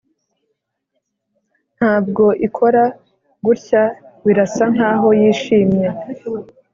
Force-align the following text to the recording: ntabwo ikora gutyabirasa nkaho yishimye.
ntabwo 1.77 2.23
ikora 2.47 2.83
gutyabirasa 3.45 4.63
nkaho 4.75 5.07
yishimye. 5.19 5.87